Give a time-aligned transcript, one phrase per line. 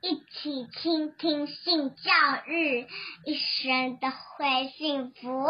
[0.00, 2.12] 一起倾听性教
[2.46, 2.86] 育，
[3.24, 5.48] 一生都会幸福。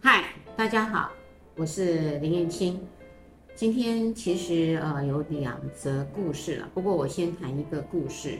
[0.00, 1.12] 嗨，大家好，
[1.56, 2.80] 我是林燕青。
[3.54, 8.38] 今天其实呃有两则故事了，不过我先谈一个故事，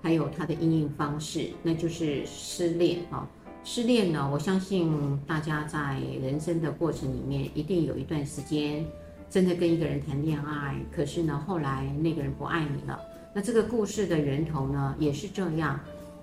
[0.00, 3.28] 还有它的应用方式，那就是失恋啊。
[3.64, 8.86] 失恋呢，我相信大家在人生的过程里面，一定有一段时间。
[9.30, 13.00] 真的跟一个人谈恋爱，可是呢，后来那个人不爱你了。
[13.32, 15.78] 那这个故事的源头呢，也是这样。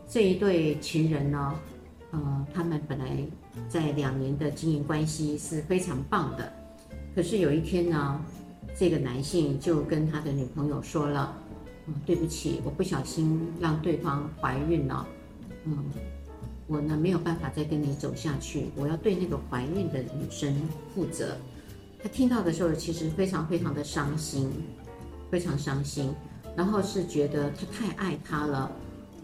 [0.09, 1.55] 这一对情人呢，
[2.11, 3.05] 呃，他们本来
[3.69, 6.51] 在两年的经营关系是非常棒的。
[7.15, 8.21] 可是有一天呢，
[8.77, 11.33] 这个男性就跟他的女朋友说了
[11.87, 15.07] ：“嗯，对不起，我不小心让对方怀孕了。
[15.63, 15.85] 嗯，
[16.67, 20.53] 我呢没有办法再跟你走下去，我要对那个怀孕的女生
[20.93, 21.37] 负责。”
[22.01, 24.51] 他听到的时候，其实非常非常的伤心，
[25.29, 26.13] 非常伤心。
[26.55, 28.71] 然后是觉得他太爱他了，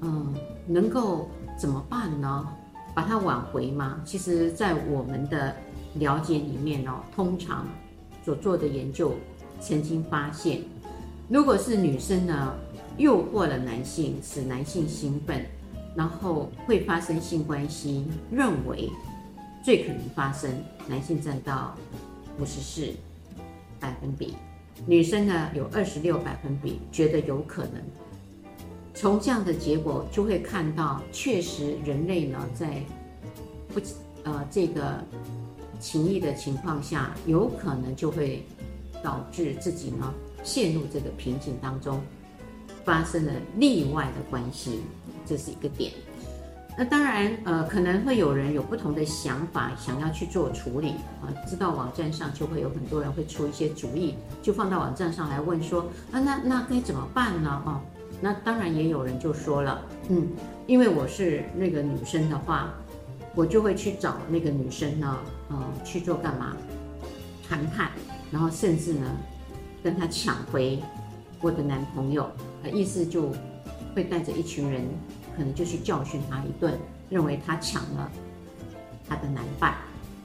[0.01, 0.33] 嗯，
[0.67, 2.47] 能够怎么办呢？
[2.93, 3.99] 把他挽回吗？
[4.05, 5.55] 其实，在我们的
[5.95, 7.65] 了解里面哦，通常
[8.23, 9.13] 所做的研究
[9.59, 10.61] 曾经发现，
[11.27, 12.53] 如果是女生呢，
[12.97, 15.43] 诱惑了男性，使男性兴奋，
[15.95, 18.91] 然后会发生性关系，认为
[19.63, 20.51] 最可能发生，
[20.87, 21.75] 男性占到。
[22.39, 22.87] 五十四
[23.79, 24.35] 百分比，
[24.87, 27.81] 女生呢有二十六百分比觉得有可能。
[28.95, 32.81] 从这样的结果就会看到，确实人类呢在
[33.73, 33.81] 不
[34.23, 35.03] 呃这个
[35.79, 38.43] 情谊的情况下，有可能就会
[39.03, 42.01] 导致自己呢陷入这个瓶颈当中，
[42.85, 44.81] 发生了例外的关系，
[45.25, 45.91] 这是一个点。
[46.75, 51.29] 那当然，呃，可能会有人有不同的想法，想要去做处理啊。
[51.47, 57.49] 知道网站上就会有很多人会出一些主意，就放到网站上来问说啊，那那该怎么办呢？
[57.49, 57.79] 啊，
[58.19, 60.27] 那当然也有人就说了，嗯，
[60.65, 62.73] 因为我是那个女生的话，
[63.35, 65.19] 我就会去找那个女生呢，
[65.49, 66.57] 呃，去做干嘛？
[67.47, 67.91] 谈判，
[68.31, 69.15] 然后甚至呢，
[69.83, 70.81] 跟她抢回
[71.39, 72.27] 我的男朋友，
[72.63, 73.31] 呃，意思就
[73.95, 74.81] 会带着一群人。
[75.35, 76.77] 可能就去教训他一顿，
[77.09, 78.11] 认为他抢了
[79.07, 79.75] 他的男伴，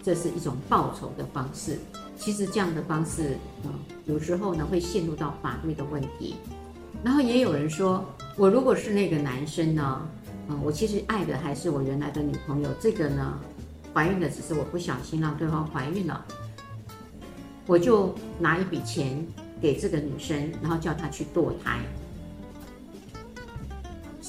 [0.03, 1.79] 这是一种报仇的方式。
[2.17, 3.73] 其实这样的方式，嗯，
[4.07, 6.37] 有时候呢会陷入到法律的问题。
[7.05, 8.05] 然后也有人说，
[8.37, 10.09] 我如果是那个男生呢，
[10.49, 13.39] 嗯，我其实爱的还是我原来的女朋友，这个呢，
[13.95, 16.25] 怀孕的只是我不小心让对方怀孕了，
[17.67, 19.25] 我就拿一笔钱
[19.61, 21.79] 给这个女生，然后叫她去堕胎。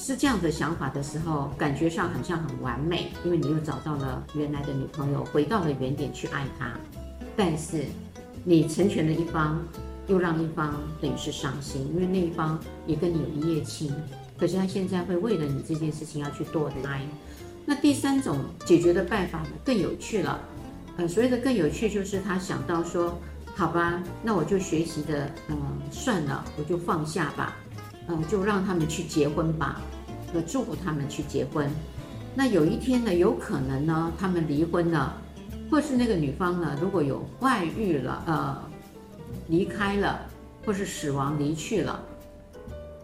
[0.02, 6.72] 是这样的想法的时候，感觉上很像很完美，因为你又找到了原来的女朋友，回到了原点去爱她。
[7.36, 7.84] 但是
[8.42, 9.62] 你成全了一方，
[10.08, 13.94] 又让一方等于是伤心，因为那一方也跟你有一夜情，
[14.38, 17.02] 可是他现在会为了你这件事情要去堕胎。
[17.66, 20.40] 那第三种解决的办法呢，更有趣了。
[20.96, 23.18] 呃，所谓的更有趣，就是他想到说，
[23.54, 25.56] 好吧，那我就学习的，嗯、
[25.90, 27.54] 算了，我就放下吧，
[28.10, 29.80] 嗯、就让他们去结婚吧。
[30.46, 31.68] 祝福他们去结婚。
[32.36, 35.20] 那有一天呢，有可能呢，他们离婚了，
[35.68, 38.62] 或是那个女方呢，如果有外遇了，呃，
[39.48, 40.20] 离开了，
[40.64, 42.00] 或是死亡离去了，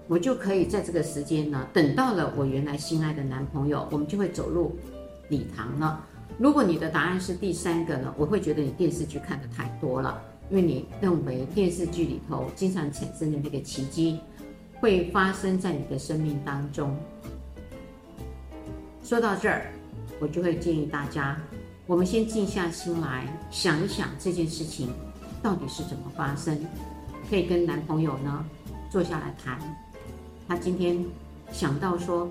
[0.07, 4.77] 我就可以在这个时间呢，等到了我原来心爱的男朋友，我们就会走入
[5.29, 6.01] 礼堂了。
[6.39, 14.21] 如果你的答案是第三个呢，我会觉得你电视剧看得太多了，因为你认为电视剧里头经常产生的那个奇迹。
[14.81, 16.97] 会发生在你的生命当中。
[19.03, 19.73] 说到这儿，
[20.21, 21.37] 我就会建议大家，
[21.87, 24.89] 我们先静下心来想一想这件事情
[25.43, 26.59] 到底是怎么发生。
[27.29, 28.45] 可以跟男朋友呢
[28.91, 29.59] 坐下来谈。
[30.49, 31.05] 他今天
[31.53, 32.29] 想到说，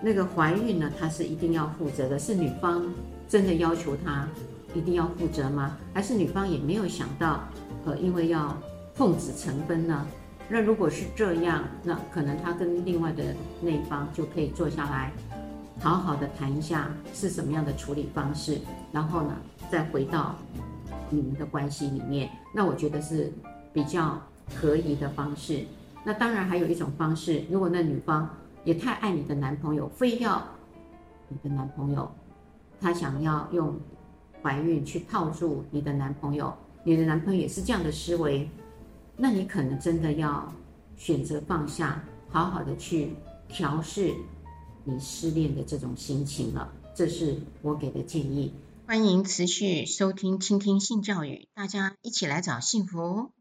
[0.00, 2.84] 那个怀孕呢，他是一定要负责的，是女方
[3.28, 4.28] 真的要求他
[4.74, 5.76] 一定要负责吗？
[5.94, 7.40] 还是女方也没有想到，
[7.84, 8.56] 呃，因为要
[8.94, 10.06] 奉子成婚呢？
[10.48, 15.10] 那如果是这样，那可能他跟另外的那一方就可以坐下来，
[15.80, 18.58] 好好的谈一下是什么样的处理方式，
[18.92, 19.34] 然后呢，
[19.70, 20.34] 再回到
[21.08, 22.28] 你们的关系里面。
[22.54, 23.32] 那我觉得是
[23.72, 24.20] 比较
[24.54, 25.64] 合宜的方式。
[26.04, 28.28] 那当然还有一种方式，如果那女方
[28.64, 30.42] 也太爱你的男朋友，非要
[31.28, 32.10] 你的男朋友，
[32.78, 33.74] 他想要用
[34.42, 36.52] 怀孕去套住你的男朋友，
[36.84, 38.50] 你的男朋友也是这样的思维。
[39.16, 40.52] 那你可能真的要
[40.96, 43.14] 选择放下，好好的去
[43.48, 44.14] 调试
[44.84, 46.72] 你失恋的这种心情了。
[46.94, 48.52] 这是我给的建议。
[48.86, 53.32] 欢迎持续收听、倾听性教育，大家一起来找幸福。